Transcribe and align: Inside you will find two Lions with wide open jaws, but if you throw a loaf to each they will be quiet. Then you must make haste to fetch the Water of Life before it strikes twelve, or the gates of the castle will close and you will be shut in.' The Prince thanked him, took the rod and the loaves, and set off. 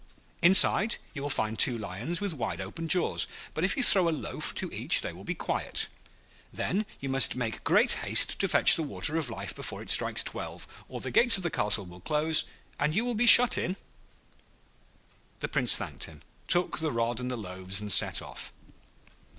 Inside 0.41 0.95
you 1.13 1.21
will 1.21 1.29
find 1.29 1.59
two 1.59 1.77
Lions 1.77 2.19
with 2.19 2.33
wide 2.33 2.59
open 2.59 2.87
jaws, 2.87 3.27
but 3.53 3.63
if 3.63 3.77
you 3.77 3.83
throw 3.83 4.09
a 4.09 4.09
loaf 4.09 4.55
to 4.55 4.71
each 4.73 5.01
they 5.01 5.13
will 5.13 5.23
be 5.23 5.35
quiet. 5.35 5.89
Then 6.51 6.87
you 6.99 7.07
must 7.07 7.35
make 7.35 7.61
haste 7.69 8.39
to 8.39 8.47
fetch 8.47 8.75
the 8.75 8.81
Water 8.81 9.17
of 9.19 9.29
Life 9.29 9.53
before 9.53 9.79
it 9.79 9.91
strikes 9.91 10.23
twelve, 10.23 10.65
or 10.89 11.01
the 11.01 11.11
gates 11.11 11.37
of 11.37 11.43
the 11.43 11.51
castle 11.51 11.85
will 11.85 11.99
close 11.99 12.45
and 12.79 12.95
you 12.95 13.05
will 13.05 13.13
be 13.13 13.27
shut 13.27 13.59
in.' 13.59 13.75
The 15.39 15.47
Prince 15.47 15.75
thanked 15.75 16.05
him, 16.05 16.21
took 16.47 16.79
the 16.79 16.91
rod 16.91 17.19
and 17.19 17.29
the 17.29 17.37
loaves, 17.37 17.79
and 17.79 17.91
set 17.91 18.23
off. 18.23 18.51